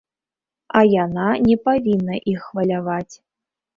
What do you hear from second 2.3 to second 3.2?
іх хваляваць.